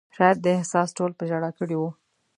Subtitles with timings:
[0.15, 1.89] شاید دا احساس ټول په ژړا کړي وو.